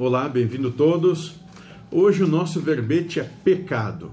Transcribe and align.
Olá, 0.00 0.28
bem-vindo 0.28 0.70
todos. 0.70 1.40
Hoje 1.90 2.22
o 2.22 2.28
nosso 2.28 2.60
verbete 2.60 3.18
é 3.18 3.24
pecado. 3.24 4.12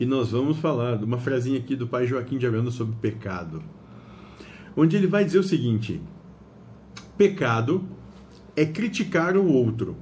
E 0.00 0.06
nós 0.06 0.30
vamos 0.30 0.56
falar 0.56 0.96
de 0.96 1.04
uma 1.04 1.18
frasinha 1.18 1.58
aqui 1.58 1.76
do 1.76 1.86
pai 1.86 2.06
Joaquim 2.06 2.38
de 2.38 2.46
Aranda 2.46 2.70
sobre 2.70 2.96
pecado. 2.96 3.62
Onde 4.74 4.96
ele 4.96 5.06
vai 5.06 5.22
dizer 5.22 5.38
o 5.38 5.42
seguinte: 5.42 6.00
Pecado 7.14 7.86
é 8.56 8.64
criticar 8.64 9.36
o 9.36 9.46
outro, 9.52 9.98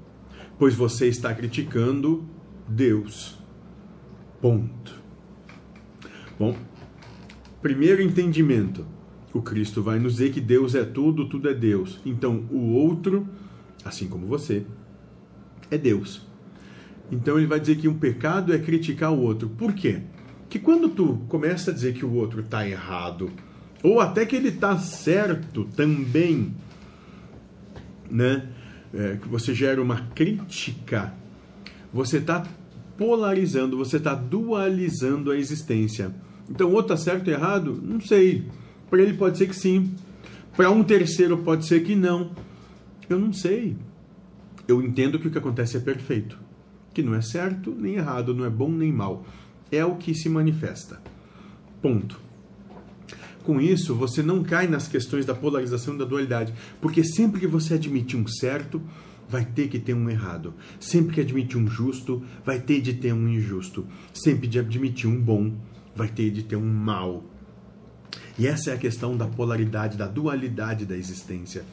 pois 0.56 0.76
você 0.76 1.08
está 1.08 1.34
criticando 1.34 2.24
Deus. 2.68 3.36
Ponto. 4.40 4.94
Bom, 6.38 6.56
primeiro 7.60 8.00
entendimento. 8.00 8.86
O 9.34 9.42
Cristo 9.42 9.82
vai 9.82 9.98
nos 9.98 10.12
dizer 10.12 10.30
que 10.30 10.40
Deus 10.40 10.76
é 10.76 10.84
tudo, 10.84 11.28
tudo 11.28 11.48
é 11.48 11.54
Deus. 11.54 11.98
Então, 12.06 12.44
o 12.48 12.74
outro, 12.74 13.28
assim 13.84 14.06
como 14.06 14.28
você, 14.28 14.64
é 15.70 15.78
Deus. 15.78 16.26
Então 17.10 17.38
ele 17.38 17.46
vai 17.46 17.58
dizer 17.58 17.76
que 17.76 17.88
um 17.88 17.98
pecado 17.98 18.52
é 18.52 18.58
criticar 18.58 19.12
o 19.12 19.20
outro. 19.20 19.48
Por 19.48 19.72
quê? 19.72 20.00
Que 20.48 20.58
quando 20.58 20.88
tu 20.88 21.20
começa 21.28 21.70
a 21.70 21.74
dizer 21.74 21.94
que 21.94 22.04
o 22.04 22.12
outro 22.14 22.40
está 22.40 22.66
errado, 22.66 23.30
ou 23.82 24.00
até 24.00 24.24
que 24.24 24.36
ele 24.36 24.48
está 24.48 24.78
certo 24.78 25.64
também, 25.76 26.54
né? 28.10 28.48
É, 28.92 29.16
que 29.16 29.28
você 29.28 29.54
gera 29.54 29.80
uma 29.80 30.08
crítica, 30.14 31.14
você 31.92 32.18
está 32.18 32.44
polarizando, 32.96 33.76
você 33.76 33.98
está 33.98 34.14
dualizando 34.14 35.30
a 35.30 35.36
existência. 35.36 36.12
Então, 36.48 36.68
o 36.68 36.72
outro 36.72 36.94
está 36.94 37.12
certo 37.12 37.28
ou 37.28 37.32
errado? 37.32 37.80
Não 37.80 38.00
sei. 38.00 38.44
Para 38.88 39.00
ele 39.00 39.14
pode 39.14 39.38
ser 39.38 39.46
que 39.46 39.54
sim. 39.54 39.94
Para 40.56 40.70
um 40.70 40.82
terceiro 40.82 41.38
pode 41.38 41.66
ser 41.66 41.84
que 41.84 41.94
não. 41.94 42.32
Eu 43.08 43.18
não 43.18 43.32
sei 43.32 43.76
eu 44.70 44.80
entendo 44.80 45.18
que 45.18 45.26
o 45.26 45.30
que 45.30 45.38
acontece 45.38 45.76
é 45.76 45.80
perfeito, 45.80 46.38
que 46.94 47.02
não 47.02 47.14
é 47.14 47.20
certo 47.20 47.74
nem 47.76 47.94
errado, 47.96 48.34
não 48.34 48.44
é 48.44 48.50
bom 48.50 48.70
nem 48.70 48.92
mal. 48.92 49.24
É 49.70 49.84
o 49.84 49.96
que 49.96 50.14
se 50.14 50.28
manifesta. 50.28 51.00
Ponto. 51.82 52.20
Com 53.42 53.60
isso, 53.60 53.94
você 53.94 54.22
não 54.22 54.42
cai 54.42 54.66
nas 54.66 54.86
questões 54.86 55.24
da 55.24 55.34
polarização 55.34 55.94
e 55.94 55.98
da 55.98 56.04
dualidade, 56.04 56.52
porque 56.80 57.02
sempre 57.02 57.40
que 57.40 57.46
você 57.46 57.74
admite 57.74 58.16
um 58.16 58.26
certo, 58.26 58.82
vai 59.28 59.44
ter 59.44 59.68
que 59.68 59.78
ter 59.78 59.94
um 59.94 60.10
errado. 60.10 60.54
Sempre 60.78 61.14
que 61.14 61.20
admite 61.20 61.56
um 61.56 61.66
justo, 61.66 62.22
vai 62.44 62.60
ter 62.60 62.80
de 62.80 62.94
ter 62.94 63.12
um 63.12 63.28
injusto. 63.28 63.86
Sempre 64.12 64.46
de 64.46 64.58
admitir 64.58 65.08
um 65.08 65.20
bom, 65.20 65.54
vai 65.94 66.08
ter 66.08 66.30
de 66.30 66.42
ter 66.42 66.56
um 66.56 66.72
mal. 66.72 67.24
E 68.38 68.46
essa 68.46 68.70
é 68.70 68.74
a 68.74 68.78
questão 68.78 69.16
da 69.16 69.26
polaridade, 69.26 69.96
da 69.96 70.06
dualidade 70.06 70.84
da 70.84 70.96
existência. 70.96 71.64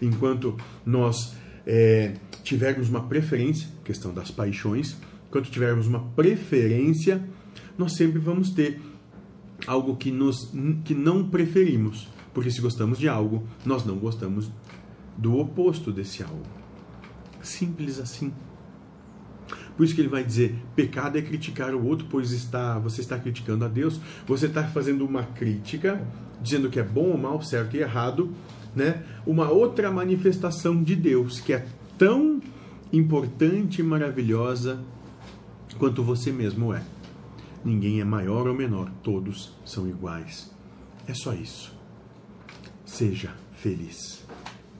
Enquanto 0.00 0.56
nós 0.86 1.34
é, 1.66 2.14
tivermos 2.42 2.88
uma 2.88 3.02
preferência, 3.02 3.68
questão 3.84 4.12
das 4.12 4.30
paixões, 4.30 4.96
quando 5.30 5.46
tivermos 5.46 5.86
uma 5.86 6.00
preferência, 6.00 7.22
nós 7.76 7.94
sempre 7.96 8.18
vamos 8.18 8.50
ter 8.50 8.80
algo 9.66 9.96
que, 9.96 10.10
nos, 10.10 10.52
que 10.84 10.94
não 10.94 11.28
preferimos. 11.28 12.08
Porque 12.34 12.50
se 12.50 12.60
gostamos 12.60 12.98
de 12.98 13.08
algo, 13.08 13.46
nós 13.64 13.84
não 13.84 13.96
gostamos 13.96 14.50
do 15.16 15.38
oposto 15.38 15.92
desse 15.92 16.22
algo. 16.22 16.42
Simples 17.42 17.98
assim. 17.98 18.32
Por 19.76 19.84
isso 19.84 19.94
que 19.94 20.00
ele 20.00 20.08
vai 20.08 20.24
dizer: 20.24 20.54
pecado 20.74 21.18
é 21.18 21.22
criticar 21.22 21.74
o 21.74 21.84
outro, 21.84 22.06
pois 22.10 22.30
está, 22.30 22.78
você 22.78 23.00
está 23.00 23.18
criticando 23.18 23.64
a 23.64 23.68
Deus, 23.68 24.00
você 24.26 24.46
está 24.46 24.64
fazendo 24.64 25.04
uma 25.04 25.24
crítica, 25.24 26.02
dizendo 26.40 26.70
que 26.70 26.78
é 26.78 26.82
bom 26.82 27.10
ou 27.10 27.18
mal, 27.18 27.42
certo 27.42 27.76
e 27.76 27.80
errado, 27.80 28.32
né? 28.74 29.02
Uma 29.26 29.50
outra 29.50 29.90
manifestação 29.90 30.82
de 30.82 30.96
Deus 30.96 31.40
que 31.40 31.52
é 31.52 31.66
tão 32.02 32.42
importante 32.92 33.80
e 33.80 33.84
maravilhosa 33.84 34.82
quanto 35.78 36.02
você 36.02 36.32
mesmo 36.32 36.74
é. 36.74 36.82
Ninguém 37.64 38.00
é 38.00 38.04
maior 38.04 38.48
ou 38.48 38.54
menor, 38.54 38.90
todos 39.04 39.52
são 39.64 39.88
iguais. 39.88 40.50
É 41.06 41.14
só 41.14 41.32
isso. 41.32 41.72
Seja 42.84 43.32
feliz. 43.52 44.26